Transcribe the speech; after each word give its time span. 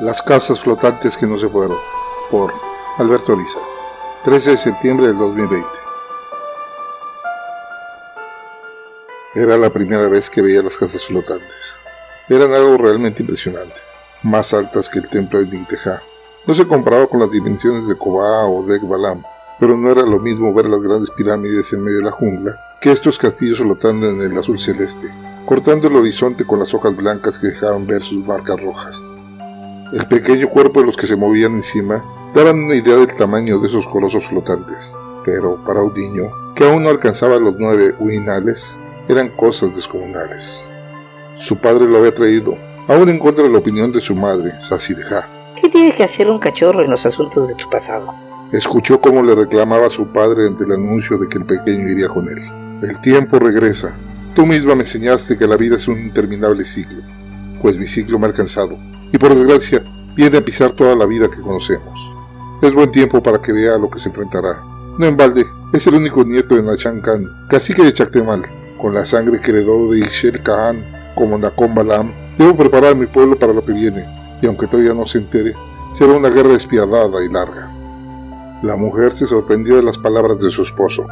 Las 0.00 0.22
casas 0.22 0.58
flotantes 0.58 1.14
que 1.14 1.26
no 1.26 1.38
se 1.38 1.46
fueron, 1.46 1.76
por 2.30 2.54
Alberto 2.96 3.36
Liza, 3.36 3.58
13 4.24 4.52
de 4.52 4.56
septiembre 4.56 5.08
del 5.08 5.18
2020. 5.18 5.68
Era 9.34 9.58
la 9.58 9.68
primera 9.68 10.08
vez 10.08 10.30
que 10.30 10.40
veía 10.40 10.62
las 10.62 10.78
casas 10.78 11.04
flotantes. 11.04 11.84
Eran 12.30 12.54
algo 12.54 12.78
realmente 12.78 13.22
impresionante, 13.22 13.78
más 14.22 14.54
altas 14.54 14.88
que 14.88 15.00
el 15.00 15.08
templo 15.10 15.38
de 15.38 15.48
Ninteja. 15.48 16.02
No 16.46 16.54
se 16.54 16.66
comparaba 16.66 17.06
con 17.06 17.20
las 17.20 17.30
dimensiones 17.30 17.86
de 17.86 17.94
Kobá 17.94 18.46
o 18.46 18.64
de 18.64 18.76
Ekbalam, 18.76 19.22
pero 19.58 19.76
no 19.76 19.90
era 19.90 20.00
lo 20.00 20.18
mismo 20.18 20.54
ver 20.54 20.64
las 20.64 20.80
grandes 20.80 21.10
pirámides 21.10 21.74
en 21.74 21.84
medio 21.84 21.98
de 21.98 22.04
la 22.04 22.12
jungla 22.12 22.58
que 22.80 22.90
estos 22.90 23.18
castillos 23.18 23.58
flotando 23.58 24.08
en 24.08 24.22
el 24.22 24.38
azul 24.38 24.58
celeste, 24.58 25.10
cortando 25.44 25.88
el 25.88 25.96
horizonte 25.96 26.46
con 26.46 26.58
las 26.58 26.72
hojas 26.72 26.96
blancas 26.96 27.38
que 27.38 27.48
dejaban 27.48 27.86
ver 27.86 28.02
sus 28.02 28.24
marcas 28.24 28.58
rojas. 28.58 28.98
El 29.92 30.06
pequeño 30.06 30.48
cuerpo 30.48 30.80
de 30.80 30.86
los 30.86 30.96
que 30.96 31.08
se 31.08 31.16
movían 31.16 31.54
encima 31.54 32.04
daban 32.32 32.60
una 32.60 32.76
idea 32.76 32.94
del 32.94 33.12
tamaño 33.16 33.58
de 33.58 33.66
esos 33.66 33.88
colosos 33.88 34.24
flotantes, 34.24 34.94
pero 35.24 35.56
para 35.66 35.82
un 35.82 35.92
niño, 35.92 36.30
que 36.54 36.64
aún 36.64 36.84
no 36.84 36.90
alcanzaba 36.90 37.40
los 37.40 37.56
nueve 37.58 37.96
uinales, 37.98 38.78
eran 39.08 39.30
cosas 39.30 39.74
descomunales. 39.74 40.64
Su 41.38 41.56
padre 41.56 41.88
lo 41.88 41.98
había 41.98 42.14
traído, 42.14 42.56
aún 42.86 43.08
en 43.08 43.18
contra 43.18 43.42
de 43.42 43.50
la 43.50 43.58
opinión 43.58 43.90
de 43.90 44.00
su 44.00 44.14
madre, 44.14 44.60
Sasirja. 44.60 45.28
¿Qué 45.60 45.68
tiene 45.68 45.90
que 45.90 46.04
hacer 46.04 46.30
un 46.30 46.38
cachorro 46.38 46.82
en 46.82 46.90
los 46.92 47.04
asuntos 47.04 47.48
de 47.48 47.56
tu 47.56 47.68
pasado? 47.68 48.14
Escuchó 48.52 49.00
cómo 49.00 49.24
le 49.24 49.34
reclamaba 49.34 49.88
a 49.88 49.90
su 49.90 50.06
padre 50.06 50.46
ante 50.46 50.62
el 50.62 50.72
anuncio 50.72 51.18
de 51.18 51.28
que 51.28 51.38
el 51.38 51.46
pequeño 51.46 51.88
iría 51.88 52.08
con 52.08 52.28
él. 52.28 52.38
El 52.80 53.00
tiempo 53.00 53.40
regresa. 53.40 53.92
Tú 54.36 54.46
misma 54.46 54.76
me 54.76 54.82
enseñaste 54.82 55.36
que 55.36 55.48
la 55.48 55.56
vida 55.56 55.74
es 55.74 55.88
un 55.88 55.98
interminable 55.98 56.64
ciclo, 56.64 57.02
pues 57.60 57.76
mi 57.76 57.88
ciclo 57.88 58.20
me 58.20 58.26
ha 58.26 58.28
alcanzado 58.28 58.89
y 59.12 59.18
por 59.18 59.34
desgracia 59.34 59.82
viene 60.14 60.38
a 60.38 60.44
pisar 60.44 60.72
toda 60.72 60.94
la 60.94 61.06
vida 61.06 61.30
que 61.30 61.40
conocemos. 61.40 61.98
Es 62.62 62.72
buen 62.72 62.90
tiempo 62.92 63.22
para 63.22 63.40
que 63.40 63.52
vea 63.52 63.74
a 63.74 63.78
lo 63.78 63.88
que 63.88 63.98
se 63.98 64.08
enfrentará. 64.08 64.60
No 64.98 65.06
en 65.06 65.16
balde, 65.16 65.46
es 65.72 65.86
el 65.86 65.94
único 65.94 66.24
nieto 66.24 66.56
de 66.56 66.62
Nachan 66.62 67.00
Khan, 67.00 67.26
cacique 67.48 67.82
de 67.82 67.92
Chactemal, 67.92 68.44
con 68.80 68.92
la 68.94 69.06
sangre 69.06 69.40
que 69.40 69.50
heredó 69.50 69.90
de 69.90 70.00
Ishel 70.00 70.42
Khan 70.42 70.84
como 71.14 71.38
Nakom 71.38 71.74
Balam. 71.74 72.12
Debo 72.36 72.56
preparar 72.56 72.92
a 72.92 72.94
mi 72.94 73.06
pueblo 73.06 73.38
para 73.38 73.52
lo 73.52 73.64
que 73.64 73.72
viene, 73.72 74.04
y 74.42 74.46
aunque 74.46 74.66
todavía 74.66 74.94
no 74.94 75.06
se 75.06 75.18
entere, 75.18 75.54
será 75.94 76.12
una 76.12 76.28
guerra 76.28 76.50
despiadada 76.50 77.24
y 77.24 77.30
larga. 77.30 77.70
La 78.62 78.76
mujer 78.76 79.16
se 79.16 79.26
sorprendió 79.26 79.76
de 79.76 79.82
las 79.82 79.96
palabras 79.98 80.40
de 80.40 80.50
su 80.50 80.62
esposo. 80.62 81.06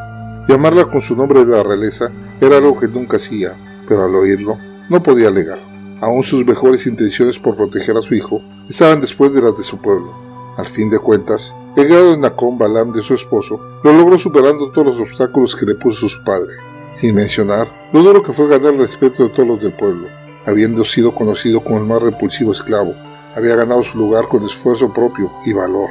Llamarla 0.49 0.87
con 0.87 1.01
su 1.01 1.17
nombre 1.17 1.45
de 1.45 1.53
la 1.57 1.63
realeza 1.63 2.11
era 2.41 2.59
algo 2.59 2.79
que 2.79 2.89
nunca 2.89 3.17
hacía, 3.17 3.55
pero 3.89 4.05
al 4.05 4.15
oírlo 4.15 4.59
no 4.89 5.03
podía 5.03 5.29
alegar. 5.29 5.68
Aún 6.01 6.23
sus 6.23 6.47
mejores 6.47 6.87
intenciones 6.87 7.41
por 7.41 7.57
proteger 7.57 7.97
a 7.97 8.03
su 8.03 8.15
hijo 8.15 8.41
estaban 8.69 9.01
después 9.01 9.33
de 9.33 9.43
las 9.43 9.57
de 9.59 9.65
su 9.65 9.79
pueblo. 9.79 10.13
Al 10.57 10.69
fin 10.69 10.91
de 10.91 10.99
cuentas, 11.01 11.55
el 11.75 11.89
grado 11.89 12.13
de 12.13 12.19
Nacón 12.19 12.57
Balam 12.57 12.93
de 12.93 13.03
su 13.03 13.15
esposo 13.15 13.61
lo 13.83 13.93
logró 13.93 14.17
superando 14.17 14.71
todos 14.71 14.87
los 14.87 15.01
obstáculos 15.01 15.57
que 15.57 15.67
le 15.67 15.75
puso 15.75 16.09
su 16.09 16.23
padre, 16.23 16.55
sin 16.93 17.17
mencionar 17.17 17.69
lo 17.93 18.03
duro 18.03 18.23
que 18.23 18.33
fue 18.33 18.47
ganar 18.47 18.75
el 18.75 18.81
respeto 18.81 19.25
de 19.25 19.31
todos 19.31 19.49
los 19.49 19.61
del 19.61 19.73
pueblo. 19.73 20.07
Habiendo 20.47 20.85
sido 20.85 21.13
conocido 21.13 21.65
como 21.65 21.79
el 21.79 21.85
más 21.85 22.01
repulsivo 22.01 22.53
esclavo, 22.53 22.95
había 23.35 23.57
ganado 23.57 23.83
su 23.83 23.99
lugar 23.99 24.29
con 24.29 24.47
esfuerzo 24.47 24.93
propio 24.93 25.33
y 25.45 25.53
valor, 25.53 25.91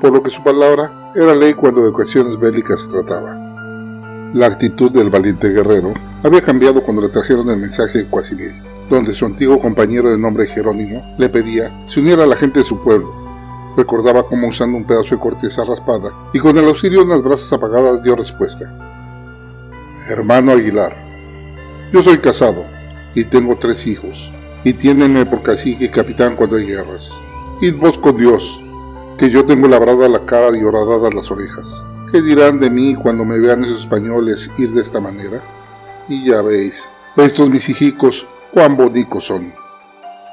por 0.00 0.12
lo 0.12 0.22
que 0.22 0.30
su 0.30 0.42
palabra 0.44 1.10
era 1.16 1.34
ley 1.34 1.54
cuando 1.54 1.82
de 1.82 1.88
ocasiones 1.88 2.38
bélicas 2.38 2.80
se 2.80 2.88
trataba. 2.88 3.36
La 4.34 4.46
actitud 4.46 4.92
del 4.92 5.10
valiente 5.10 5.48
guerrero 5.48 5.94
había 6.22 6.42
cambiado 6.42 6.80
cuando 6.82 7.02
le 7.02 7.08
trajeron 7.08 7.50
el 7.50 7.56
mensaje 7.56 7.98
de 7.98 8.06
Quasimil 8.08 8.77
donde 8.88 9.14
su 9.14 9.26
antiguo 9.26 9.58
compañero 9.58 10.10
de 10.10 10.18
nombre 10.18 10.46
Jerónimo 10.46 11.14
le 11.18 11.28
pedía 11.28 11.84
se 11.86 12.00
uniera 12.00 12.24
a 12.24 12.26
la 12.26 12.36
gente 12.36 12.60
de 12.60 12.64
su 12.64 12.82
pueblo. 12.82 13.12
Recordaba 13.76 14.24
cómo 14.24 14.48
usando 14.48 14.76
un 14.76 14.84
pedazo 14.84 15.14
de 15.14 15.20
corteza 15.20 15.64
raspada 15.64 16.12
y 16.32 16.38
con 16.38 16.56
el 16.56 16.66
auxilio 16.66 17.00
de 17.00 17.06
unas 17.06 17.22
brasas 17.22 17.52
apagadas 17.52 18.02
dio 18.02 18.16
respuesta. 18.16 18.72
Hermano 20.08 20.52
Aguilar, 20.52 20.96
yo 21.92 22.02
soy 22.02 22.18
casado 22.18 22.64
y 23.14 23.24
tengo 23.24 23.56
tres 23.56 23.86
hijos, 23.86 24.30
y 24.64 24.72
tiénenme 24.72 25.26
por 25.26 25.42
cacique 25.42 25.86
y 25.86 25.90
capitán 25.90 26.34
cuando 26.34 26.56
hay 26.56 26.66
guerras. 26.66 27.10
Id 27.60 27.76
vos 27.76 27.98
con 27.98 28.16
Dios, 28.16 28.60
que 29.18 29.30
yo 29.30 29.44
tengo 29.44 29.68
labrada 29.68 30.08
la 30.08 30.24
cara 30.24 30.56
y 30.56 30.62
horadadas 30.62 31.12
las 31.14 31.30
orejas. 31.30 31.66
¿Qué 32.10 32.22
dirán 32.22 32.60
de 32.60 32.70
mí 32.70 32.94
cuando 32.94 33.24
me 33.24 33.38
vean 33.38 33.64
esos 33.64 33.80
españoles 33.80 34.50
ir 34.56 34.70
de 34.72 34.80
esta 34.80 35.00
manera? 35.00 35.42
Y 36.08 36.24
ya 36.24 36.40
veis, 36.40 36.88
estos 37.16 37.50
mis 37.50 37.68
hijicos 37.68 38.26
bonitos 38.76 39.24
son. 39.24 39.52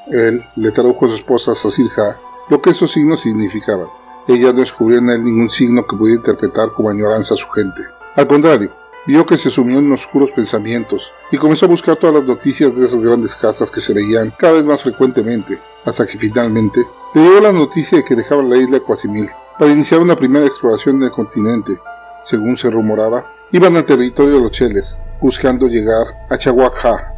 Él 0.07 0.43
le 0.55 0.71
tradujo 0.71 1.05
a 1.05 1.09
su 1.09 1.15
esposa 1.15 1.55
Sasirja 1.55 2.17
lo 2.49 2.61
que 2.61 2.71
esos 2.71 2.91
signos 2.91 3.21
significaban. 3.21 3.87
Ella 4.27 4.53
no 4.53 4.59
descubrió 4.59 4.99
en 4.99 5.09
él 5.09 5.23
ningún 5.23 5.49
signo 5.49 5.85
que 5.85 5.95
pudiera 5.95 6.17
interpretar 6.17 6.71
como 6.71 6.89
añoranza 6.89 7.33
a 7.33 7.37
su 7.37 7.47
gente. 7.49 7.81
Al 8.15 8.27
contrario, 8.27 8.71
vio 9.05 9.25
que 9.25 9.37
se 9.37 9.49
sumió 9.49 9.79
en 9.79 9.91
oscuros 9.91 10.31
pensamientos 10.31 11.11
y 11.31 11.37
comenzó 11.37 11.65
a 11.65 11.69
buscar 11.69 11.95
todas 11.97 12.15
las 12.15 12.25
noticias 12.25 12.75
de 12.75 12.85
esas 12.85 13.01
grandes 13.01 13.35
casas 13.35 13.69
que 13.69 13.81
se 13.81 13.93
veían 13.93 14.33
cada 14.37 14.53
vez 14.53 14.65
más 14.65 14.81
frecuentemente, 14.81 15.59
hasta 15.83 16.05
que 16.07 16.17
finalmente 16.17 16.85
le 17.13 17.21
llegó 17.21 17.41
la 17.41 17.51
noticia 17.51 17.97
de 17.97 18.05
que 18.05 18.15
dejaban 18.15 18.49
la 18.49 18.57
isla 18.57 18.79
de 18.79 19.29
para 19.59 19.71
iniciar 19.71 20.01
una 20.01 20.15
primera 20.15 20.45
exploración 20.45 20.99
del 20.99 21.11
continente. 21.11 21.77
Según 22.23 22.57
se 22.57 22.69
rumoraba, 22.69 23.25
iban 23.51 23.75
al 23.75 23.85
territorio 23.85 24.35
de 24.35 24.41
los 24.41 24.51
Cheles, 24.51 24.97
buscando 25.21 25.67
llegar 25.67 26.05
a 26.29 26.37
Chahuaca, 26.37 27.14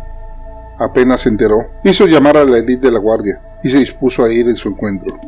Apenas 0.80 1.22
se 1.22 1.30
enteró, 1.30 1.72
hizo 1.84 2.06
llamar 2.06 2.38
a 2.38 2.46
la 2.46 2.58
élite 2.58 2.88
de 2.88 2.92
la 2.92 3.00
guardia 3.00 3.42
y 3.64 3.70
se 3.70 3.80
dispuso 3.80 4.24
a 4.24 4.32
ir 4.32 4.48
en 4.48 4.56
su 4.56 4.70
encuentro. 4.70 5.20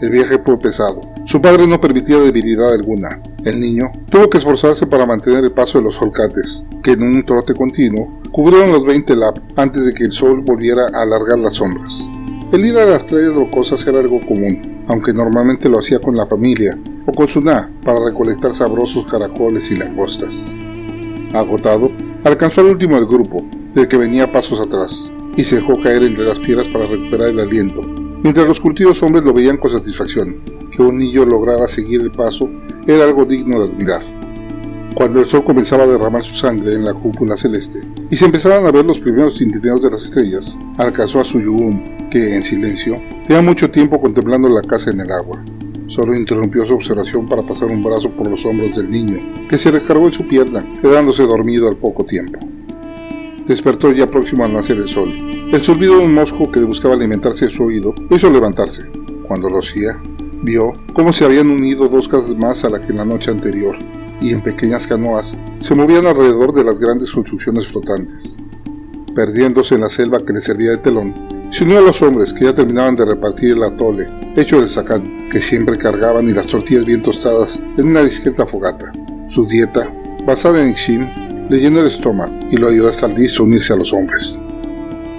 El 0.00 0.10
viaje 0.10 0.38
fue 0.38 0.58
pesado. 0.58 1.00
Su 1.24 1.40
padre 1.40 1.66
no 1.66 1.80
permitía 1.80 2.18
debilidad 2.18 2.72
alguna. 2.72 3.20
El 3.44 3.60
niño 3.60 3.90
tuvo 4.10 4.28
que 4.28 4.38
esforzarse 4.38 4.86
para 4.86 5.06
mantener 5.06 5.44
el 5.44 5.52
paso 5.52 5.78
de 5.78 5.84
los 5.84 6.00
holcates, 6.00 6.64
que 6.82 6.92
en 6.92 7.02
un 7.02 7.24
trote 7.24 7.54
continuo 7.54 8.20
cubrieron 8.32 8.72
los 8.72 8.84
20 8.84 9.16
lap 9.16 9.38
antes 9.56 9.84
de 9.84 9.92
que 9.92 10.04
el 10.04 10.12
sol 10.12 10.40
volviera 10.40 10.86
a 10.92 11.02
alargar 11.02 11.38
las 11.38 11.54
sombras. 11.54 12.06
El 12.52 12.66
ir 12.66 12.76
a 12.76 12.84
las 12.84 13.04
playas 13.04 13.34
rocosas 13.34 13.86
era 13.86 14.00
algo 14.00 14.20
común, 14.20 14.84
aunque 14.88 15.12
normalmente 15.12 15.68
lo 15.68 15.78
hacía 15.78 15.98
con 15.98 16.16
la 16.16 16.26
familia 16.26 16.76
o 17.06 17.12
con 17.12 17.28
su 17.28 17.40
na 17.40 17.70
para 17.84 18.04
recolectar 18.04 18.54
sabrosos 18.54 19.10
caracoles 19.10 19.70
y 19.70 19.76
langostas. 19.76 20.34
Agotado, 21.32 21.90
alcanzó 22.24 22.60
al 22.60 22.68
último 22.68 22.96
del 22.96 23.06
grupo, 23.06 23.38
del 23.74 23.88
que 23.88 23.96
venía 23.96 24.30
pasos 24.30 24.60
atrás, 24.60 25.10
y 25.36 25.44
se 25.44 25.56
dejó 25.56 25.74
caer 25.82 26.02
entre 26.02 26.24
las 26.24 26.38
piedras 26.38 26.68
para 26.68 26.84
recuperar 26.84 27.28
el 27.28 27.40
aliento, 27.40 27.80
mientras 28.22 28.46
los 28.46 28.60
cultivos 28.60 29.02
hombres 29.02 29.24
lo 29.24 29.32
veían 29.32 29.56
con 29.56 29.70
satisfacción. 29.70 30.36
Que 30.70 30.82
un 30.82 30.98
niño 30.98 31.24
lograra 31.24 31.68
seguir 31.68 32.02
el 32.02 32.10
paso 32.10 32.50
era 32.86 33.04
algo 33.04 33.24
digno 33.24 33.60
de 33.60 33.72
admirar. 33.72 34.02
Cuando 34.94 35.20
el 35.20 35.26
sol 35.26 35.44
comenzaba 35.44 35.84
a 35.84 35.88
derramar 35.88 36.22
su 36.22 36.34
sangre 36.34 36.72
en 36.72 36.84
la 36.84 36.94
cúpula 36.94 37.36
celeste 37.36 37.80
y 38.10 38.16
se 38.16 38.26
empezaban 38.26 38.64
a 38.64 38.70
ver 38.70 38.84
los 38.84 38.98
primeros 38.98 39.36
tintineos 39.36 39.82
de 39.82 39.90
las 39.90 40.04
estrellas, 40.04 40.56
alcanzó 40.78 41.20
a 41.20 41.24
su 41.24 41.40
Yugum, 41.40 42.08
que 42.10 42.36
en 42.36 42.42
silencio 42.42 42.96
tenía 43.26 43.42
mucho 43.42 43.70
tiempo 43.70 44.00
contemplando 44.00 44.48
la 44.48 44.62
casa 44.62 44.90
en 44.90 45.00
el 45.00 45.10
agua. 45.10 45.42
Solo 45.88 46.14
interrumpió 46.14 46.64
su 46.64 46.74
observación 46.74 47.26
para 47.26 47.42
pasar 47.42 47.72
un 47.72 47.82
brazo 47.82 48.08
por 48.10 48.28
los 48.28 48.44
hombros 48.46 48.76
del 48.76 48.90
niño, 48.90 49.18
que 49.48 49.58
se 49.58 49.70
recargó 49.70 50.06
en 50.06 50.12
su 50.12 50.26
pierna, 50.26 50.64
quedándose 50.80 51.24
dormido 51.24 51.68
al 51.68 51.76
poco 51.76 52.04
tiempo. 52.04 52.38
Despertó 53.46 53.92
ya 53.92 54.06
próximo 54.06 54.44
al 54.44 54.54
nacer 54.54 54.78
el 54.78 54.88
sol. 54.88 55.12
El 55.52 55.62
silbido 55.62 55.98
de 55.98 56.04
un 56.04 56.14
mosco 56.14 56.50
que 56.50 56.62
buscaba 56.62 56.94
alimentarse 56.94 57.46
de 57.46 57.52
su 57.52 57.64
oído 57.64 57.94
hizo 58.10 58.30
levantarse. 58.30 58.90
Cuando 59.28 59.48
lo 59.48 59.58
hacía, 59.58 59.98
vio 60.42 60.72
cómo 60.94 61.12
se 61.12 61.24
habían 61.24 61.50
unido 61.50 61.88
dos 61.88 62.08
casas 62.08 62.36
más 62.36 62.64
a 62.64 62.70
la 62.70 62.80
que 62.80 62.88
en 62.88 62.98
la 62.98 63.04
noche 63.04 63.30
anterior, 63.30 63.76
y 64.20 64.30
en 64.32 64.40
pequeñas 64.40 64.86
canoas 64.86 65.36
se 65.58 65.74
movían 65.74 66.06
alrededor 66.06 66.54
de 66.54 66.64
las 66.64 66.78
grandes 66.78 67.10
construcciones 67.10 67.68
flotantes. 67.68 68.36
Perdiéndose 69.14 69.74
en 69.74 69.82
la 69.82 69.88
selva 69.88 70.20
que 70.20 70.32
le 70.32 70.40
servía 70.40 70.70
de 70.70 70.78
telón, 70.78 71.14
se 71.50 71.64
unió 71.64 71.78
a 71.78 71.82
los 71.82 72.02
hombres 72.02 72.32
que 72.32 72.46
ya 72.46 72.54
terminaban 72.54 72.96
de 72.96 73.04
repartir 73.04 73.52
el 73.52 73.62
atole, 73.62 74.08
hecho 74.36 74.58
del 74.58 74.68
sacán, 74.68 75.28
que 75.30 75.40
siempre 75.40 75.76
cargaban 75.76 76.28
y 76.28 76.32
las 76.32 76.46
tortillas 76.46 76.84
bien 76.84 77.02
tostadas 77.02 77.60
en 77.76 77.88
una 77.88 78.02
discreta 78.02 78.46
fogata. 78.46 78.90
Su 79.28 79.46
dieta, 79.46 79.88
basada 80.26 80.62
en 80.62 80.70
Ixin, 80.70 81.08
le 81.48 81.66
el 81.66 81.86
estómago 81.86 82.32
y 82.50 82.56
lo 82.56 82.68
ayudó 82.68 82.88
hasta 82.88 83.08
listo 83.08 83.42
a 83.42 83.46
unirse 83.46 83.72
a 83.72 83.76
los 83.76 83.92
hombres. 83.92 84.40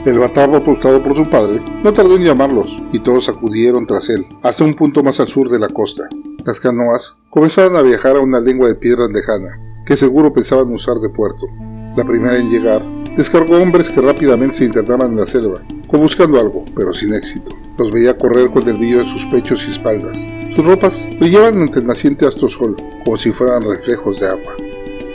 El 0.05 0.19
batarro 0.19 0.57
apuntado 0.57 1.01
por 1.01 1.15
su 1.15 1.23
padre 1.29 1.61
no 1.83 1.91
tardó 1.91 2.15
en 2.15 2.23
llamarlos 2.23 2.75
y 2.91 2.99
todos 2.99 3.29
acudieron 3.29 3.87
tras 3.87 4.09
él, 4.09 4.25
hasta 4.43 4.63
un 4.63 4.73
punto 4.73 5.01
más 5.03 5.19
al 5.19 5.27
sur 5.27 5.49
de 5.49 5.59
la 5.59 5.67
costa. 5.67 6.07
Las 6.45 6.59
canoas 6.59 7.15
comenzaron 7.29 7.75
a 7.75 7.81
viajar 7.81 8.15
a 8.15 8.21
una 8.21 8.39
lengua 8.39 8.67
de 8.67 8.75
piedras 8.75 9.09
lejana, 9.11 9.59
que 9.85 9.97
seguro 9.97 10.33
pensaban 10.33 10.71
usar 10.71 10.97
de 10.97 11.09
puerto. 11.09 11.47
La 11.95 12.03
primera 12.03 12.37
en 12.37 12.49
llegar 12.49 12.83
descargó 13.17 13.57
hombres 13.57 13.89
que 13.89 14.01
rápidamente 14.01 14.57
se 14.57 14.65
internaban 14.65 15.11
en 15.11 15.19
la 15.21 15.25
selva, 15.25 15.61
como 15.87 16.03
buscando 16.03 16.39
algo, 16.39 16.65
pero 16.75 16.93
sin 16.93 17.13
éxito. 17.13 17.55
Los 17.77 17.91
veía 17.91 18.17
correr 18.17 18.49
con 18.51 18.67
el 18.67 18.77
brillo 18.77 18.99
de 18.99 19.09
sus 19.09 19.25
pechos 19.27 19.65
y 19.67 19.71
espaldas. 19.71 20.17
Sus 20.55 20.65
ropas 20.65 21.07
brillaban 21.19 21.61
ante 21.61 21.79
el 21.79 21.87
naciente 21.87 22.25
astro 22.25 22.47
sol, 22.47 22.75
como 23.03 23.17
si 23.17 23.31
fueran 23.31 23.61
reflejos 23.61 24.19
de 24.19 24.27
agua. 24.27 24.53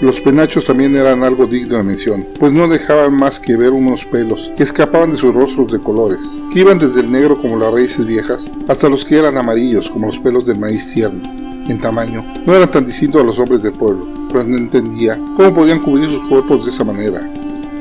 Los 0.01 0.19
penachos 0.19 0.65
también 0.65 0.97
eran 0.97 1.23
algo 1.23 1.47
digno 1.47 1.77
de 1.77 1.83
mención, 1.83 2.27
pues 2.39 2.51
no 2.55 2.67
dejaban 2.69 3.15
más 3.15 3.39
que 3.39 3.55
ver 3.55 3.73
unos 3.73 4.07
pelos 4.07 4.51
que 4.57 4.63
escapaban 4.63 5.11
de 5.11 5.19
sus 5.19 5.35
rostros 5.35 5.71
de 5.71 5.79
colores, 5.79 6.21
que 6.51 6.61
iban 6.61 6.79
desde 6.79 7.01
el 7.01 7.13
negro 7.13 7.39
como 7.39 7.59
las 7.59 7.71
raíces 7.71 8.07
viejas 8.07 8.51
hasta 8.67 8.89
los 8.89 9.05
que 9.05 9.19
eran 9.19 9.37
amarillos 9.37 9.91
como 9.91 10.07
los 10.07 10.19
pelos 10.19 10.47
del 10.47 10.59
maíz 10.59 10.91
tierno. 10.95 11.21
En 11.69 11.79
tamaño, 11.83 12.23
no 12.47 12.55
eran 12.55 12.71
tan 12.71 12.87
distintos 12.87 13.21
a 13.21 13.25
los 13.27 13.39
hombres 13.39 13.63
del 13.63 13.75
pueblo, 13.75 14.09
pero 14.31 14.43
no 14.43 14.57
entendía 14.57 15.21
cómo 15.37 15.53
podían 15.53 15.81
cubrir 15.81 16.11
sus 16.11 16.27
cuerpos 16.29 16.65
de 16.65 16.71
esa 16.71 16.83
manera. 16.83 17.21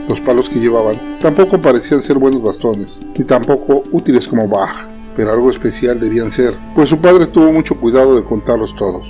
Los 0.09 0.19
palos 0.19 0.49
que 0.49 0.59
llevaban 0.59 0.99
tampoco 1.21 1.61
parecían 1.61 2.01
ser 2.01 2.17
buenos 2.17 2.43
bastones, 2.43 2.99
ni 3.17 3.23
tampoco 3.23 3.81
útiles 3.93 4.27
como 4.27 4.45
Bach, 4.45 4.89
pero 5.15 5.31
algo 5.31 5.49
especial 5.51 5.97
debían 5.97 6.31
ser, 6.31 6.53
pues 6.75 6.89
su 6.89 6.97
padre 6.97 7.27
tuvo 7.27 7.53
mucho 7.53 7.79
cuidado 7.79 8.17
de 8.17 8.25
contarlos 8.25 8.75
todos. 8.75 9.09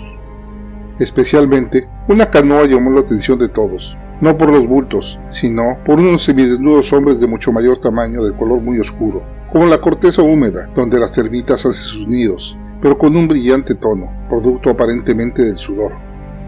Especialmente, 0.99 1.87
una 2.09 2.29
canoa 2.29 2.65
llamó 2.65 2.91
la 2.91 2.99
atención 2.99 3.39
de 3.39 3.47
todos, 3.47 3.97
no 4.19 4.37
por 4.37 4.51
los 4.51 4.67
bultos, 4.67 5.17
sino 5.29 5.77
por 5.85 5.99
unos 5.99 6.23
semidesnudos 6.23 6.91
hombres 6.91 7.19
de 7.21 7.27
mucho 7.27 7.53
mayor 7.53 7.79
tamaño 7.79 8.23
de 8.23 8.35
color 8.35 8.59
muy 8.59 8.79
oscuro, 8.79 9.23
como 9.51 9.65
la 9.65 9.79
corteza 9.79 10.21
húmeda, 10.21 10.69
donde 10.75 10.99
las 10.99 11.13
termitas 11.13 11.65
hacen 11.65 11.73
sus 11.73 12.07
nidos, 12.07 12.57
pero 12.81 12.97
con 12.97 13.15
un 13.15 13.29
brillante 13.29 13.75
tono, 13.75 14.11
producto 14.29 14.69
aparentemente 14.69 15.43
del 15.43 15.57
sudor. 15.57 15.93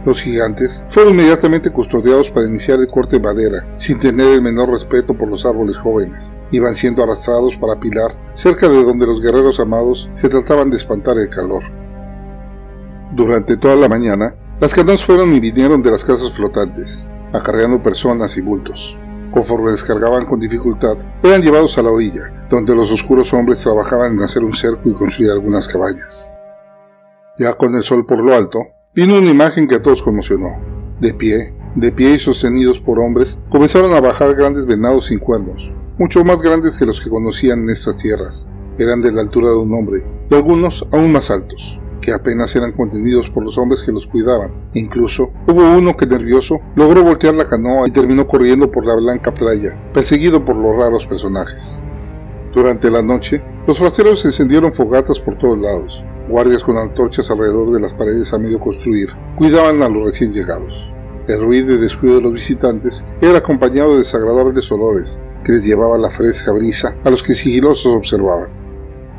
Los 0.03 0.21
gigantes 0.21 0.83
fueron 0.89 1.13
inmediatamente 1.13 1.69
custodiados 1.69 2.29
para 2.31 2.47
iniciar 2.47 2.79
el 2.79 2.87
corte 2.87 3.17
de 3.17 3.23
madera, 3.23 3.67
sin 3.75 3.99
tener 3.99 4.33
el 4.33 4.41
menor 4.41 4.71
respeto 4.71 5.13
por 5.13 5.29
los 5.29 5.45
árboles 5.45 5.77
jóvenes. 5.77 6.33
Iban 6.49 6.75
siendo 6.75 7.03
arrastrados 7.03 7.55
para 7.57 7.79
pilar 7.79 8.15
cerca 8.33 8.67
de 8.67 8.83
donde 8.83 9.05
los 9.05 9.21
guerreros 9.21 9.59
amados 9.59 10.09
se 10.15 10.27
trataban 10.27 10.71
de 10.71 10.77
espantar 10.77 11.19
el 11.19 11.29
calor. 11.29 11.63
Durante 13.13 13.57
toda 13.57 13.75
la 13.75 13.89
mañana, 13.89 14.33
las 14.61 14.73
canoas 14.73 15.03
fueron 15.03 15.33
y 15.33 15.41
vinieron 15.41 15.81
de 15.81 15.91
las 15.91 16.05
casas 16.05 16.31
flotantes, 16.31 17.05
acarreando 17.33 17.83
personas 17.83 18.37
y 18.37 18.41
bultos. 18.41 18.95
Conforme 19.33 19.71
descargaban 19.71 20.25
con 20.25 20.39
dificultad, 20.39 20.95
eran 21.21 21.41
llevados 21.41 21.77
a 21.77 21.81
la 21.81 21.91
orilla, 21.91 22.47
donde 22.49 22.73
los 22.73 22.89
oscuros 22.89 23.33
hombres 23.33 23.59
trabajaban 23.59 24.13
en 24.13 24.23
hacer 24.23 24.45
un 24.45 24.53
cerco 24.53 24.87
y 24.87 24.93
construir 24.93 25.31
algunas 25.31 25.67
cabañas. 25.67 26.31
Ya 27.37 27.53
con 27.55 27.75
el 27.75 27.83
sol 27.83 28.05
por 28.05 28.19
lo 28.19 28.33
alto, 28.33 28.59
vino 28.95 29.17
una 29.17 29.29
imagen 29.29 29.67
que 29.67 29.75
a 29.75 29.81
todos 29.81 30.01
conmocionó. 30.01 30.57
De 31.01 31.13
pie, 31.13 31.53
de 31.75 31.91
pie 31.91 32.13
y 32.13 32.19
sostenidos 32.19 32.79
por 32.79 32.97
hombres, 32.97 33.41
comenzaron 33.49 33.93
a 33.93 33.99
bajar 33.99 34.35
grandes 34.35 34.65
venados 34.65 35.07
sin 35.07 35.19
cuernos, 35.19 35.69
mucho 35.97 36.23
más 36.23 36.41
grandes 36.41 36.77
que 36.77 36.85
los 36.85 37.01
que 37.01 37.09
conocían 37.09 37.63
en 37.63 37.71
estas 37.71 37.97
tierras. 37.97 38.47
Eran 38.77 39.01
de 39.01 39.11
la 39.11 39.19
altura 39.19 39.49
de 39.49 39.57
un 39.57 39.73
hombre, 39.73 40.05
y 40.29 40.33
algunos 40.33 40.87
aún 40.93 41.11
más 41.11 41.29
altos 41.29 41.80
que 42.01 42.11
apenas 42.11 42.55
eran 42.55 42.71
contenidos 42.73 43.29
por 43.29 43.43
los 43.45 43.57
hombres 43.57 43.83
que 43.83 43.91
los 43.91 44.07
cuidaban. 44.07 44.51
Incluso 44.73 45.31
hubo 45.47 45.77
uno 45.77 45.95
que 45.95 46.07
nervioso 46.07 46.59
logró 46.75 47.03
voltear 47.03 47.35
la 47.35 47.47
canoa 47.47 47.87
y 47.87 47.91
terminó 47.91 48.27
corriendo 48.27 48.71
por 48.71 48.85
la 48.85 48.95
blanca 48.95 49.33
playa, 49.33 49.77
perseguido 49.93 50.43
por 50.43 50.55
los 50.55 50.75
raros 50.75 51.05
personajes. 51.05 51.81
Durante 52.53 52.91
la 52.91 53.01
noche, 53.01 53.41
los 53.65 53.77
forasteros 53.77 54.25
encendieron 54.25 54.73
fogatas 54.73 55.19
por 55.19 55.37
todos 55.37 55.59
lados. 55.59 56.03
Guardias 56.27 56.63
con 56.63 56.77
antorchas 56.77 57.29
alrededor 57.29 57.71
de 57.71 57.79
las 57.79 57.93
paredes 57.93 58.33
a 58.33 58.37
medio 58.37 58.59
construir 58.59 59.09
cuidaban 59.37 59.81
a 59.81 59.89
los 59.89 60.05
recién 60.05 60.33
llegados. 60.33 60.73
El 61.27 61.39
ruido 61.39 61.75
y 61.75 61.77
descuido 61.77 62.15
de 62.15 62.21
los 62.21 62.33
visitantes 62.33 63.05
era 63.21 63.37
acompañado 63.37 63.93
de 63.93 63.99
desagradables 63.99 64.71
olores 64.71 65.21
que 65.43 65.53
les 65.53 65.63
llevaba 65.63 65.97
la 65.97 66.09
fresca 66.09 66.51
brisa 66.51 66.95
a 67.03 67.09
los 67.09 67.23
que 67.23 67.33
sigilosos 67.33 67.95
observaban 67.95 68.60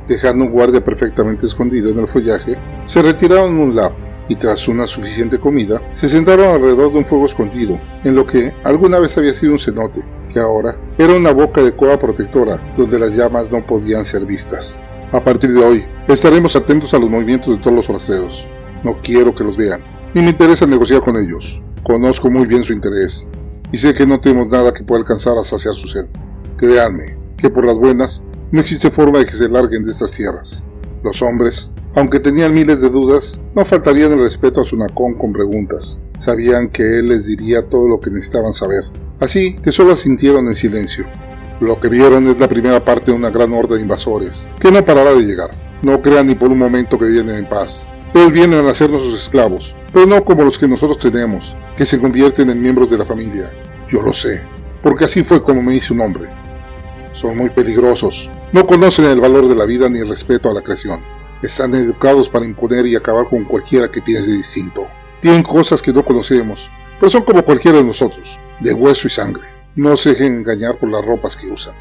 dejando 0.09 0.45
un 0.45 0.51
guardia 0.51 0.85
perfectamente 0.85 1.47
escondido 1.47 1.91
en 1.91 1.99
el 1.99 2.09
follaje, 2.09 2.57
se 2.87 3.03
retiraron 3.03 3.59
un 3.59 3.75
lado 3.75 3.95
y 4.29 4.37
tras 4.37 4.69
una 4.69 4.87
suficiente 4.87 5.39
comida, 5.39 5.83
se 5.95 6.09
sentaron 6.09 6.47
alrededor 6.47 6.93
de 6.93 6.99
un 6.99 7.05
fuego 7.05 7.27
escondido, 7.27 7.79
en 8.05 8.15
lo 8.15 8.27
que 8.27 8.53
alguna 8.65 8.99
vez 8.99 9.17
había 9.19 9.35
sido 9.35 9.53
un 9.53 9.59
cenote, 9.59 10.03
que 10.33 10.41
ahora 10.41 10.77
era 10.97 11.15
una 11.15 11.33
boca 11.33 11.63
de 11.63 11.73
cueva 11.73 11.99
protectora 11.99 12.59
donde 12.77 12.99
las 12.99 13.11
llamas 13.11 13.51
no 13.51 13.67
podían 13.67 14.05
ser 14.05 14.25
vistas. 14.25 14.81
A 15.13 15.21
partir 15.21 15.53
de 15.53 15.65
hoy, 15.65 15.85
estaremos 16.09 16.57
atentos 16.57 16.95
a 16.95 16.99
los 16.99 17.11
movimientos 17.11 17.57
de 17.57 17.63
todos 17.63 17.77
los 17.77 17.89
rasteros. 17.89 18.45
No 18.83 18.97
quiero 19.03 19.35
que 19.35 19.45
los 19.45 19.57
vean, 19.57 19.83
ni 20.15 20.23
me 20.23 20.31
interesa 20.31 20.67
negociar 20.67 21.03
con 21.03 21.17
ellos. 21.23 21.61
Conozco 21.83 22.31
muy 22.31 22.47
bien 22.47 22.65
su 22.65 22.73
interés, 22.73 23.27
y 23.73 23.79
sé 23.79 23.93
que 23.93 24.07
no 24.07 24.21
tenemos 24.21 24.49
nada 24.49 24.73
que 24.73 24.85
pueda 24.85 25.01
alcanzar 25.01 25.37
a 25.37 25.45
saciar 25.45 25.75
su 25.75 25.89
sed. 25.89 26.07
Créanme, 26.57 27.17
que 27.37 27.51
por 27.51 27.67
las 27.67 27.77
buenas 27.77 28.23
no 28.53 28.61
existe 28.61 28.91
forma 28.91 29.19
de 29.19 29.27
que 29.27 29.35
se 29.35 29.49
larguen 29.49 29.83
de 29.83 29.93
estas 29.93 30.11
tierras. 30.11 30.63
Los 31.03 31.23
hombres, 31.23 31.71
aunque 31.95 32.21
tenían 32.21 32.55
miles 32.55 32.83
de 32.83 32.91
dudas, 32.91 33.39
no 33.55 33.65
faltarían 33.65 34.13
el 34.13 34.21
respeto 34.21 34.61
a 34.61 34.67
Sunacón 34.67 35.15
con 35.15 35.33
preguntas. 35.33 35.99
Sabían 36.21 36.69
que 36.69 36.99
él 36.99 37.09
les 37.09 37.27
diría 37.27 37.67
todo 37.67 37.89
lo 37.89 37.99
que 37.99 38.11
necesitaban 38.11 38.53
saber, 38.53 38.85
así 39.21 39.55
que 39.55 39.73
solo 39.73 39.97
sintieron 39.97 40.47
en 40.47 40.55
silencio. 40.55 41.07
Lo 41.61 41.81
que 41.81 41.89
vieron 41.89 42.29
es 42.29 42.39
la 42.39 42.49
primera 42.49 42.85
parte 42.85 43.07
de 43.11 43.17
una 43.17 43.31
gran 43.31 43.53
horda 43.55 43.77
de 43.77 43.83
invasores, 43.83 44.47
que 44.61 44.71
no 44.71 44.85
parará 44.85 45.13
de 45.15 45.23
llegar. 45.23 45.51
No 45.83 46.03
crean 46.03 46.27
ni 46.27 46.35
por 46.35 46.51
un 46.51 46.59
momento 46.59 46.99
que 46.99 47.07
vienen 47.07 47.37
en 47.37 47.49
paz. 47.49 47.89
Ellos 48.15 48.33
vienen 48.33 48.67
a 48.67 48.71
hacernos 48.71 49.03
sus 49.03 49.23
esclavos, 49.23 49.75
pero 49.95 50.05
no 50.07 50.25
como 50.25 50.45
los 50.45 50.59
que 50.59 50.69
nosotros 50.69 50.99
tenemos, 50.99 51.55
que 51.77 51.87
se 51.87 51.99
convierten 51.99 52.51
en 52.51 52.61
miembros 52.61 52.91
de 52.91 52.99
la 52.99 53.07
familia. 53.07 53.51
Yo 53.89 54.03
lo 54.03 54.13
sé, 54.13 54.43
porque 54.83 55.07
así 55.07 55.25
fue 55.25 55.43
como 55.43 55.63
me 55.63 55.77
hice 55.77 55.95
un 55.95 56.03
hombre. 56.03 56.29
Son 57.15 57.37
muy 57.37 57.51
peligrosos, 57.51 58.29
no 58.53 58.67
conocen 58.67 59.07
el 59.07 59.21
valor 59.21 59.49
de 59.49 59.55
la 59.55 59.65
vida 59.65 59.89
ni 59.89 60.01
el 60.01 60.09
respeto 60.09 60.51
a 60.51 60.53
la 60.55 60.61
creación. 60.61 61.01
Están 61.43 61.75
educados 61.75 62.29
para 62.29 62.45
imponer 62.45 62.87
y 62.87 62.95
acabar 62.95 63.27
con 63.27 63.45
cualquiera 63.45 63.91
que 63.91 64.03
piense 64.03 64.31
distinto. 64.31 64.87
Tienen 65.23 65.43
cosas 65.43 65.81
que 65.81 65.93
no 65.93 66.05
conocemos, 66.05 66.69
pero 67.01 67.11
son 67.11 67.23
como 67.23 67.43
cualquiera 67.43 67.79
de 67.79 67.85
nosotros, 67.85 68.39
de 68.61 68.75
hueso 68.75 69.07
y 69.07 69.11
sangre. 69.11 69.45
No 69.75 69.97
se 69.97 70.11
dejen 70.11 70.37
engañar 70.37 70.77
por 70.77 70.91
las 70.91 71.03
ropas 71.03 71.35
que 71.35 71.47
usan. 71.47 71.73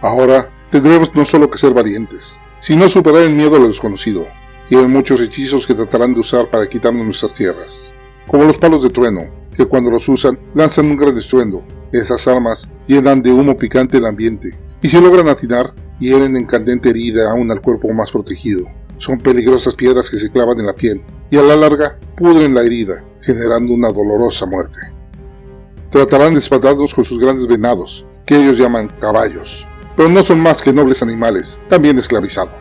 Ahora 0.00 0.50
tendremos 0.70 1.14
no 1.14 1.24
solo 1.24 1.48
que 1.48 1.58
ser 1.58 1.72
valientes, 1.72 2.36
sino 2.60 2.88
superar 2.88 3.22
el 3.22 3.30
miedo 3.30 3.54
a 3.54 3.60
lo 3.60 3.68
desconocido. 3.68 4.26
Tienen 4.68 4.90
muchos 4.90 5.20
hechizos 5.20 5.66
que 5.68 5.74
tratarán 5.74 6.14
de 6.14 6.20
usar 6.20 6.50
para 6.50 6.68
quitarnos 6.68 7.06
nuestras 7.06 7.32
tierras, 7.32 7.92
como 8.26 8.42
los 8.42 8.58
palos 8.58 8.82
de 8.82 8.90
trueno, 8.90 9.26
que 9.56 9.66
cuando 9.66 9.90
los 9.90 10.08
usan 10.08 10.36
lanzan 10.54 10.86
un 10.86 10.96
gran 10.96 11.16
estruendo. 11.16 11.62
Esas 11.92 12.26
armas 12.26 12.68
llenan 12.88 13.22
de 13.22 13.30
humo 13.30 13.56
picante 13.56 13.98
el 13.98 14.06
ambiente, 14.06 14.50
y 14.82 14.88
si 14.88 15.00
logran 15.00 15.28
atinar, 15.28 15.72
hieren 16.00 16.36
en 16.36 16.44
candente 16.44 16.90
herida 16.90 17.30
aún 17.30 17.50
al 17.52 17.60
cuerpo 17.60 17.92
más 17.92 18.10
protegido. 18.10 18.66
Son 18.98 19.18
peligrosas 19.18 19.74
piedras 19.74 20.10
que 20.10 20.18
se 20.18 20.30
clavan 20.30 20.58
en 20.58 20.66
la 20.66 20.74
piel 20.74 21.02
y 21.30 21.36
a 21.36 21.42
la 21.42 21.56
larga 21.56 21.98
pudren 22.16 22.54
la 22.54 22.62
herida, 22.62 23.04
generando 23.20 23.72
una 23.72 23.88
dolorosa 23.88 24.44
muerte. 24.44 24.78
Tratarán 25.90 26.34
de 26.34 26.40
con 26.40 27.04
sus 27.04 27.18
grandes 27.18 27.46
venados, 27.46 28.04
que 28.26 28.36
ellos 28.36 28.58
llaman 28.58 28.88
caballos, 29.00 29.66
pero 29.96 30.08
no 30.08 30.24
son 30.24 30.40
más 30.40 30.62
que 30.62 30.72
nobles 30.72 31.02
animales, 31.02 31.58
también 31.68 31.98
esclavizados. 31.98 32.54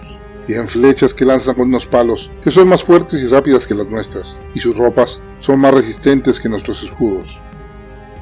Tienen 0.45 0.67
flechas 0.67 1.13
que 1.13 1.25
lanzan 1.25 1.55
con 1.55 1.69
unos 1.69 1.85
palos 1.85 2.29
que 2.43 2.51
son 2.51 2.67
más 2.67 2.83
fuertes 2.83 3.21
y 3.21 3.27
rápidas 3.27 3.65
que 3.65 3.75
las 3.75 3.87
nuestras, 3.87 4.37
y 4.53 4.59
sus 4.59 4.75
ropas 4.75 5.21
son 5.39 5.59
más 5.59 5.73
resistentes 5.73 6.39
que 6.39 6.49
nuestros 6.49 6.83
escudos. 6.83 7.39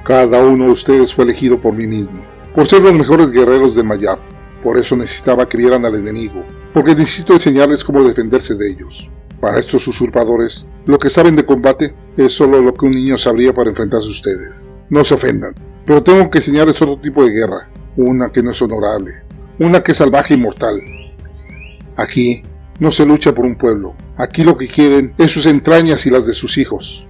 Cada 0.04 0.42
uno 0.42 0.66
de 0.66 0.72
ustedes 0.72 1.14
fue 1.14 1.26
elegido 1.26 1.60
por 1.60 1.74
mí 1.74 1.88
mismo, 1.88 2.22
por 2.54 2.68
ser 2.68 2.82
los 2.82 2.94
mejores 2.94 3.32
guerreros 3.32 3.76
de 3.76 3.84
Mayab, 3.84 4.20
por 4.64 4.78
eso 4.78 4.96
necesitaba 4.96 5.48
que 5.48 5.58
vieran 5.58 5.86
al 5.86 5.96
enemigo, 5.96 6.44
porque 6.74 6.96
necesito 6.96 7.34
enseñarles 7.34 7.84
cómo 7.84 8.04
defenderse 8.04 8.56
de 8.56 8.70
ellos. 8.70 9.08
Para 9.40 9.60
estos 9.60 9.88
usurpadores, 9.88 10.66
lo 10.86 10.98
que 10.98 11.10
saben 11.10 11.36
de 11.36 11.46
combate 11.46 11.94
es 12.18 12.34
solo 12.34 12.62
lo 12.62 12.74
que 12.74 12.86
un 12.86 12.92
niño 12.92 13.18
sabría 13.18 13.54
para 13.54 13.70
enfrentarse 13.70 14.08
a 14.08 14.12
ustedes. 14.12 14.74
No 14.90 15.06
se 15.06 15.14
ofendan, 15.14 15.54
pero 15.86 16.04
tengo 16.04 16.30
que 16.30 16.40
enseñarles 16.40 16.82
otro 16.82 16.98
tipo 16.98 17.24
de 17.24 17.32
guerra, 17.32 17.70
una 17.96 18.32
que 18.32 18.44
no 18.44 18.52
es 18.52 18.62
honorable, 18.62 19.22
una 19.60 19.82
que 19.82 19.94
es 19.94 19.98
salvaje 19.98 20.34
y 20.34 20.38
mortal. 20.38 20.82
Aquí 21.96 22.44
no 22.80 22.92
se 22.92 23.06
lucha 23.06 23.34
por 23.34 23.46
un 23.46 23.56
pueblo, 23.56 23.94
aquí 24.18 24.44
lo 24.44 24.58
que 24.58 24.68
quieren 24.68 25.14
es 25.18 25.32
sus 25.32 25.46
entrañas 25.46 26.06
y 26.06 26.10
las 26.10 26.26
de 26.26 26.34
sus 26.34 26.58
hijos. 26.58 27.06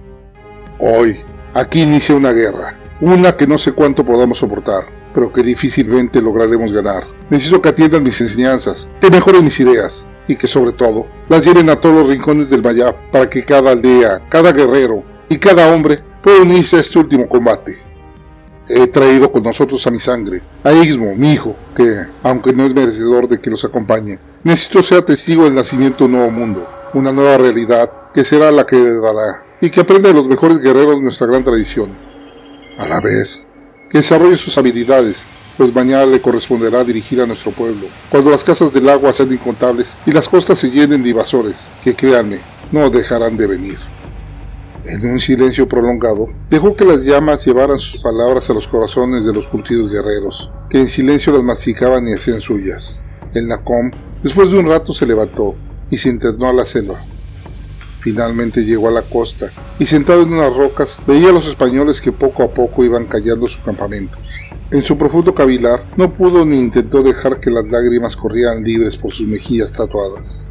Hoy, 0.78 1.20
aquí 1.52 1.82
inicia 1.82 2.14
una 2.14 2.32
guerra, 2.32 2.78
una 3.00 3.36
que 3.36 3.46
no 3.46 3.58
sé 3.58 3.72
cuánto 3.72 4.04
podamos 4.04 4.38
soportar, 4.38 4.99
pero 5.14 5.32
que 5.32 5.42
difícilmente 5.42 6.20
lograremos 6.20 6.72
ganar. 6.72 7.06
Necesito 7.30 7.60
que 7.60 7.70
atiendan 7.70 8.02
mis 8.02 8.20
enseñanzas, 8.20 8.88
que 9.00 9.10
mejoren 9.10 9.44
mis 9.44 9.58
ideas 9.60 10.04
y 10.28 10.36
que 10.36 10.46
sobre 10.46 10.72
todo 10.72 11.06
las 11.28 11.44
lleven 11.44 11.70
a 11.70 11.76
todos 11.76 11.96
los 11.96 12.08
rincones 12.08 12.50
del 12.50 12.62
Mayab 12.62 12.94
para 13.10 13.28
que 13.28 13.44
cada 13.44 13.72
aldea, 13.72 14.22
cada 14.28 14.52
guerrero 14.52 15.02
y 15.28 15.38
cada 15.38 15.72
hombre 15.72 16.00
pueda 16.22 16.42
unirse 16.42 16.76
a 16.76 16.80
este 16.80 16.98
último 16.98 17.28
combate. 17.28 17.78
He 18.68 18.86
traído 18.86 19.32
con 19.32 19.42
nosotros 19.42 19.84
a 19.86 19.90
mi 19.90 19.98
sangre, 19.98 20.42
a 20.62 20.72
Ismo, 20.72 21.14
mi 21.16 21.32
hijo, 21.32 21.56
que, 21.76 22.04
aunque 22.22 22.52
no 22.52 22.66
es 22.66 22.74
merecedor 22.74 23.26
de 23.26 23.40
que 23.40 23.50
los 23.50 23.64
acompañe, 23.64 24.18
necesito 24.44 24.82
ser 24.82 25.02
testigo 25.02 25.44
del 25.44 25.56
nacimiento 25.56 25.98
de 25.98 26.04
un 26.04 26.12
nuevo 26.12 26.30
mundo, 26.30 26.68
una 26.94 27.10
nueva 27.10 27.36
realidad 27.36 27.90
que 28.14 28.24
será 28.24 28.52
la 28.52 28.66
que 28.66 28.76
dará 28.76 29.42
y 29.60 29.70
que 29.70 29.80
aprenda 29.80 30.08
de 30.08 30.14
los 30.14 30.26
mejores 30.26 30.58
guerreros 30.58 30.96
de 30.96 31.02
nuestra 31.02 31.26
gran 31.26 31.42
tradición. 31.42 31.96
A 32.78 32.86
la 32.86 33.00
vez, 33.00 33.46
que 33.90 33.98
desarrolle 33.98 34.36
sus 34.36 34.56
habilidades, 34.56 35.16
pues 35.58 35.74
mañana 35.74 36.06
le 36.06 36.20
corresponderá 36.20 36.84
dirigir 36.84 37.20
a 37.20 37.26
nuestro 37.26 37.50
pueblo, 37.50 37.86
cuando 38.08 38.30
las 38.30 38.44
casas 38.44 38.72
del 38.72 38.88
agua 38.88 39.12
sean 39.12 39.32
incontables 39.32 39.88
y 40.06 40.12
las 40.12 40.28
costas 40.28 40.58
se 40.58 40.70
llenen 40.70 41.02
de 41.02 41.10
invasores, 41.10 41.56
que 41.82 41.94
créanme, 41.94 42.38
no 42.70 42.88
dejarán 42.88 43.36
de 43.36 43.46
venir. 43.48 43.78
En 44.84 45.04
un 45.10 45.20
silencio 45.20 45.68
prolongado, 45.68 46.28
dejó 46.48 46.74
que 46.74 46.84
las 46.84 47.02
llamas 47.02 47.44
llevaran 47.44 47.78
sus 47.78 48.00
palabras 48.00 48.48
a 48.48 48.54
los 48.54 48.66
corazones 48.66 49.24
de 49.26 49.32
los 49.32 49.46
curtidos 49.46 49.90
guerreros, 49.90 50.50
que 50.70 50.78
en 50.78 50.88
silencio 50.88 51.32
las 51.32 51.42
masticaban 51.42 52.08
y 52.08 52.14
hacían 52.14 52.40
suyas. 52.40 53.02
El 53.34 53.48
Nacom, 53.48 53.90
después 54.22 54.50
de 54.50 54.58
un 54.58 54.68
rato, 54.68 54.94
se 54.94 55.04
levantó 55.04 55.56
y 55.90 55.98
se 55.98 56.08
internó 56.08 56.48
a 56.48 56.52
la 56.52 56.64
selva. 56.64 56.98
Finalmente 58.00 58.64
llegó 58.64 58.88
a 58.88 58.92
la 58.92 59.02
costa 59.02 59.50
y 59.78 59.86
sentado 59.86 60.22
en 60.22 60.32
unas 60.32 60.54
rocas 60.54 60.98
veía 61.06 61.28
a 61.28 61.32
los 61.32 61.46
españoles 61.46 62.00
que 62.00 62.12
poco 62.12 62.42
a 62.42 62.48
poco 62.48 62.82
iban 62.82 63.04
callando 63.04 63.46
su 63.46 63.60
campamento. 63.62 64.16
En 64.70 64.82
su 64.82 64.96
profundo 64.96 65.34
cavilar 65.34 65.84
no 65.96 66.12
pudo 66.12 66.46
ni 66.46 66.58
intentó 66.58 67.02
dejar 67.02 67.40
que 67.40 67.50
las 67.50 67.66
lágrimas 67.66 68.16
corrieran 68.16 68.64
libres 68.64 68.96
por 68.96 69.12
sus 69.12 69.26
mejillas 69.26 69.72
tatuadas. 69.72 70.50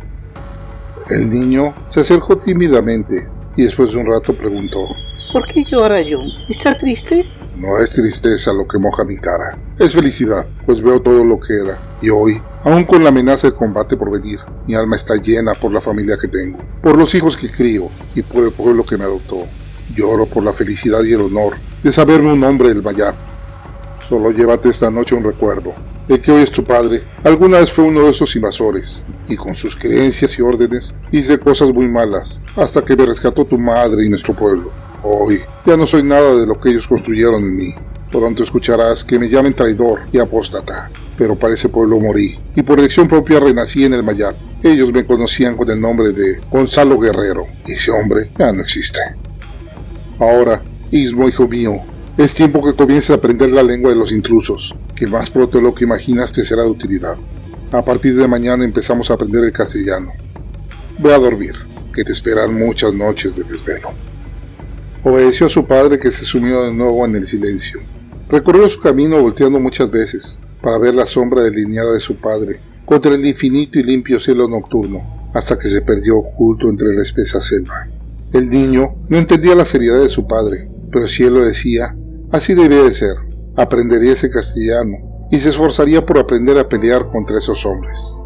El 1.10 1.30
niño 1.30 1.74
se 1.90 2.02
acercó 2.02 2.38
tímidamente 2.38 3.28
y 3.58 3.64
después 3.64 3.92
de 3.92 3.98
un 3.98 4.06
rato 4.06 4.34
preguntó, 4.34 4.88
¿Por 5.34 5.48
qué 5.48 5.64
llora 5.64 6.00
John? 6.04 6.28
¿Está 6.48 6.78
triste? 6.78 7.26
No 7.60 7.78
es 7.78 7.90
tristeza 7.90 8.54
lo 8.54 8.66
que 8.66 8.78
moja 8.78 9.04
mi 9.04 9.18
cara, 9.18 9.58
es 9.78 9.94
felicidad, 9.94 10.46
pues 10.66 10.82
veo 10.82 11.02
todo 11.02 11.26
lo 11.26 11.42
que 11.42 11.54
era, 11.56 11.78
y 12.02 12.10
hoy, 12.10 12.42
aun 12.64 12.86
con 12.86 13.04
la 13.04 13.10
amenaza 13.10 13.48
de 13.48 13.54
combate 13.54 13.98
por 13.98 14.10
venir, 14.10 14.40
mi 14.66 14.76
alma 14.76 14.96
está 14.96 15.16
llena 15.16 15.54
por 15.56 15.74
la 15.74 15.82
familia 15.82 16.18
que 16.18 16.30
tengo, 16.30 16.58
por 16.82 16.98
los 16.98 17.14
hijos 17.16 17.36
que 17.36 17.52
crío 17.52 17.90
y 18.16 18.22
por 18.22 18.46
el 18.46 18.52
pueblo 18.52 18.86
que 18.86 18.98
me 18.98 19.04
adoptó. 19.04 19.44
Lloro 19.94 20.26
por 20.26 20.42
la 20.42 20.54
felicidad 20.54 21.04
y 21.04 21.12
el 21.12 21.20
honor 21.20 21.56
de 21.84 21.92
saberme 21.92 22.32
un 22.32 22.42
hombre 22.46 22.70
del 22.70 22.82
Mayar. 22.82 23.14
Solo 24.08 24.32
llévate 24.32 24.70
esta 24.70 24.90
noche 24.90 25.16
un 25.16 25.26
recuerdo 25.26 25.74
de 26.08 26.22
que 26.22 26.32
hoy 26.32 26.44
es 26.44 26.52
tu 26.52 26.64
padre. 26.64 27.04
Alguna 27.26 27.60
vez 27.60 27.74
fue 27.74 27.84
uno 27.84 28.04
de 28.04 28.12
esos 28.12 28.34
invasores, 28.38 29.04
y 29.28 29.36
con 29.36 29.58
sus 29.58 29.76
creencias 29.76 30.40
y 30.40 30.42
órdenes 30.42 30.96
hice 31.12 31.38
cosas 31.38 31.74
muy 31.74 31.90
malas, 31.90 32.40
hasta 32.56 32.86
que 32.86 32.96
me 32.96 33.06
rescató 33.06 33.44
tu 33.44 33.60
madre 33.60 34.06
y 34.06 34.10
nuestro 34.10 34.34
pueblo. 34.34 34.72
Hoy 35.12 35.42
ya 35.66 35.76
no 35.76 35.88
soy 35.88 36.04
nada 36.04 36.36
de 36.36 36.46
lo 36.46 36.60
que 36.60 36.70
ellos 36.70 36.86
construyeron 36.86 37.44
en 37.44 37.58
mí. 37.58 37.74
Pronto 38.12 38.44
escucharás 38.44 39.04
que 39.04 39.18
me 39.18 39.28
llamen 39.28 39.56
traidor 39.56 40.02
y 40.12 40.20
apóstata, 40.20 40.92
pero 41.18 41.36
para 41.36 41.56
ese 41.56 41.68
pueblo 41.68 42.00
morí, 42.00 42.38
y 42.56 42.62
por 42.62 42.78
elección 42.78 43.08
propia 43.08 43.40
renací 43.40 43.84
en 43.86 43.96
el 43.96 44.04
Mayar. 44.04 44.36
Ellos 44.62 44.94
me 44.94 45.08
conocían 45.08 45.58
con 45.58 45.72
el 45.72 45.82
nombre 45.82 46.12
de 46.12 46.40
Gonzalo 46.52 47.00
Guerrero, 47.00 47.48
y 47.66 47.72
ese 47.72 47.90
hombre 47.90 48.30
ya 48.38 48.52
no 48.52 48.62
existe. 48.62 49.00
Ahora, 50.20 50.62
Ismo, 50.92 51.28
hijo 51.28 51.48
mío, 51.48 51.78
es 52.16 52.36
tiempo 52.36 52.64
que 52.64 52.76
comiences 52.76 53.10
a 53.10 53.16
aprender 53.16 53.50
la 53.50 53.64
lengua 53.64 53.90
de 53.90 53.98
los 53.98 54.12
intrusos, 54.12 54.76
que 54.96 55.08
más 55.08 55.32
pronto 55.32 55.60
lo 55.60 55.74
que 55.74 55.86
imaginas 55.86 56.32
te 56.32 56.46
será 56.46 56.62
de 56.62 56.70
utilidad. 56.70 57.16
A 57.72 57.82
partir 57.84 58.16
de 58.16 58.28
mañana 58.28 58.64
empezamos 58.64 59.10
a 59.10 59.16
aprender 59.16 59.44
el 59.44 59.54
castellano. 59.54 60.12
Ve 61.00 61.12
a 61.12 61.18
dormir, 61.18 61.56
que 61.96 62.04
te 62.04 62.12
esperan 62.12 62.54
muchas 62.54 62.94
noches 62.94 63.36
de 63.36 63.44
desvelo. 63.44 63.90
Obedeció 65.04 65.48
a 65.48 65.50
su 65.50 65.66
padre 65.66 65.98
que 65.98 66.12
se 66.12 66.26
sumió 66.26 66.64
de 66.64 66.74
nuevo 66.74 67.06
en 67.06 67.16
el 67.16 67.26
silencio. 67.26 67.80
Recorrió 68.28 68.70
su 68.70 68.82
camino 68.82 69.22
volteando 69.22 69.60
muchas 69.60 69.90
veces 69.90 70.38
para 70.62 70.78
ver 70.78 70.94
la 70.94 71.06
sombra 71.06 71.42
delineada 71.42 71.94
de 71.94 72.02
su 72.02 72.18
padre 72.18 72.60
contra 72.84 73.14
el 73.14 73.26
infinito 73.26 73.80
y 73.80 73.84
limpio 73.84 74.20
cielo 74.20 74.48
nocturno, 74.48 75.30
hasta 75.34 75.58
que 75.58 75.70
se 75.70 75.82
perdió 75.82 76.18
oculto 76.18 76.70
entre 76.70 76.94
la 76.94 77.04
espesa 77.04 77.40
selva. 77.40 77.88
El 78.34 78.50
niño 78.50 78.96
no 79.08 79.18
entendía 79.18 79.56
la 79.56 79.66
seriedad 79.66 80.02
de 80.02 80.10
su 80.10 80.28
padre, 80.28 80.70
pero 80.92 81.08
si 81.08 81.24
él 81.24 81.36
decía, 81.36 81.96
así 82.32 82.54
debía 82.54 82.84
de 82.84 82.94
ser. 82.94 83.16
Aprendería 83.56 84.14
ese 84.14 84.30
castellano 84.30 85.28
y 85.32 85.40
se 85.40 85.50
esforzaría 85.50 86.06
por 86.06 86.18
aprender 86.18 86.58
a 86.58 86.68
pelear 86.68 87.08
contra 87.10 87.38
esos 87.38 87.66
hombres. 87.66 88.18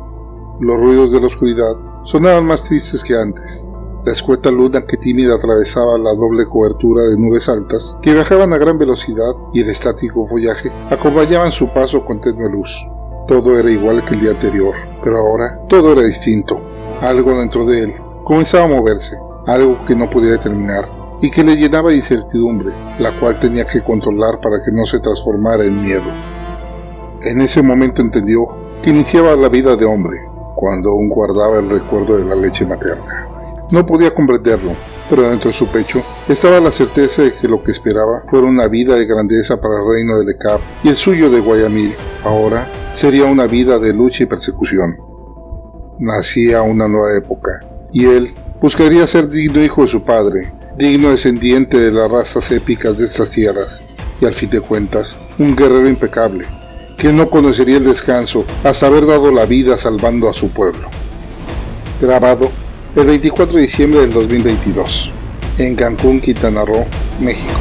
Los 0.59 0.77
ruidos 0.77 1.11
de 1.11 1.21
la 1.21 1.27
oscuridad 1.27 1.75
sonaban 2.05 2.45
más 2.45 2.63
tristes 2.63 3.03
que 3.03 3.15
antes, 3.15 3.67
la 4.05 4.12
escueta 4.12 4.51
luna 4.51 4.86
que 4.86 4.98
tímida 4.98 5.36
atravesaba 5.36 5.98
la 5.98 6.13
doble 6.13 6.45
cobertura 6.45 7.03
de 7.03 7.17
nubes 7.17 7.48
altas 7.48 7.98
que 8.01 8.13
viajaban 8.13 8.51
a 8.51 8.57
gran 8.57 8.77
velocidad 8.77 9.33
y 9.53 9.62
el 9.62 9.69
estático 9.69 10.27
follaje 10.27 10.72
acompañaban 10.89 11.53
su 11.53 11.69
paso 11.69 12.03
con 12.03 12.19
tenue 12.19 12.50
luz. 12.50 12.86
Todo 13.29 13.57
era 13.57 13.72
igual 13.72 14.03
que 14.03 14.15
el 14.15 14.19
día 14.19 14.31
anterior, 14.31 14.75
pero 15.01 15.19
ahora 15.19 15.57
todo 15.69 15.93
era 15.93 16.01
distinto. 16.01 16.60
Algo 17.01 17.38
dentro 17.39 17.65
de 17.65 17.83
él 17.83 17.93
comenzaba 18.25 18.65
a 18.65 18.67
moverse, 18.67 19.17
algo 19.48 19.77
que 19.86 19.95
no 19.95 20.10
podía 20.10 20.31
determinar 20.31 20.89
y 21.22 21.31
que 21.31 21.43
le 21.43 21.55
llenaba 21.55 21.91
de 21.91 21.98
incertidumbre, 21.98 22.74
la 23.00 23.17
cual 23.17 23.39
tenía 23.39 23.65
que 23.65 23.81
controlar 23.81 24.41
para 24.41 24.62
que 24.62 24.72
no 24.74 24.86
se 24.86 25.00
transformara 25.00 25.63
en 25.63 25.81
miedo. 25.81 26.12
En 27.22 27.39
ese 27.39 27.62
momento 27.62 28.01
entendió 28.01 28.48
que 28.81 28.89
iniciaba 28.89 29.33
la 29.38 29.48
vida 29.48 29.77
de 29.77 29.86
hombre, 29.86 30.19
cuando 30.55 30.89
aún 30.91 31.07
guardaba 31.07 31.60
el 31.60 31.69
recuerdo 31.69 32.17
de 32.17 32.25
la 32.25 32.36
leche 32.36 32.65
materna. 32.65 33.32
No 33.72 33.86
podía 33.86 34.13
comprenderlo, 34.13 34.72
pero 35.10 35.24
dentro 35.24 35.50
de 35.50 35.58
su 35.58 35.67
pecho 35.67 36.01
estaba 36.27 36.60
la 36.60 36.72
certeza 36.72 37.24
de 37.24 37.34
que 37.34 37.48
lo 37.48 37.63
que 37.63 37.72
esperaba 37.72 38.24
fuera 38.29 38.48
una 38.48 38.67
vida 38.67 38.96
de 38.96 39.05
grandeza 39.05 39.60
para 39.60 39.75
el 39.77 39.88
reino 39.88 40.20
de 40.20 40.25
Lecap 40.25 40.60
y 40.84 40.89
el 40.89 40.96
suyo 40.96 41.29
de 41.29 41.39
Guayamil. 41.39 41.93
Ahora 42.24 42.67
sería 42.93 43.25
una 43.25 43.48
vida 43.48 43.79
de 43.79 43.93
lucha 43.93 44.24
y 44.24 44.27
persecución. 44.27 44.98
Nacía 46.00 46.62
una 46.62 46.88
nueva 46.88 47.17
época, 47.17 47.62
y 47.91 48.05
él 48.05 48.34
buscaría 48.62 49.08
ser 49.08 49.29
digno 49.29 49.63
hijo 49.63 49.84
de 49.84 49.88
su 49.88 50.03
padre, 50.03 50.51
digno 50.77 51.10
descendiente 51.10 51.79
de 51.79 51.91
las 51.91 52.10
razas 52.10 52.51
épicas 52.51 52.98
de 52.98 53.05
estas 53.05 53.29
tierras, 53.29 53.82
y 54.20 54.25
al 54.25 54.34
fin 54.34 54.50
de 54.50 54.62
cuentas, 54.62 55.17
un 55.38 55.55
guerrero 55.55 55.88
impecable, 55.88 56.46
que 56.98 57.12
no 57.12 57.29
conocería 57.29 57.77
el 57.77 57.86
descanso 57.86 58.46
hasta 58.63 58.88
haber 58.88 59.05
dado 59.05 59.32
la 59.32 59.46
vida 59.46 59.77
salvando 59.77 60.29
a 60.29 60.34
su 60.34 60.50
pueblo. 60.50 60.88
Grabado 62.01 62.50
el 62.95 63.07
24 63.07 63.55
de 63.55 63.62
diciembre 63.63 64.01
del 64.01 64.13
2022, 64.13 65.09
en 65.57 65.75
Cancún, 65.75 66.21
Quintana 66.21 66.63
Roo, 66.63 66.85
México. 67.19 67.59